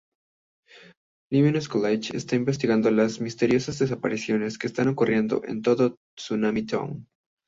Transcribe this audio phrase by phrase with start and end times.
[1.31, 7.07] Luminous College está investigando las misteriosas desapariciones que están ocurriendo en todo Tatsumi Town.